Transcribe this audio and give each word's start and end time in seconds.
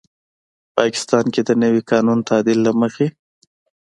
پاکستان 0.77 1.25
کې 1.33 1.41
د 1.43 1.49
نوي 1.63 1.81
قانوني 1.89 2.23
تعدیل 2.29 2.59
له 2.67 2.71
مخې 2.81 3.07